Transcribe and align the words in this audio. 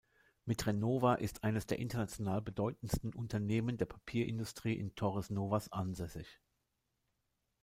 Mit 0.45 0.65
Renova 0.65 1.13
ist 1.13 1.43
eines 1.43 1.67
der 1.67 1.77
international 1.77 2.41
bedeutendsten 2.41 3.13
Unternehmen 3.13 3.77
der 3.77 3.85
Papierindustrie 3.85 4.73
in 4.73 4.95
Torres 4.95 5.29
Novas 5.29 5.71
ansässig. 5.71 6.41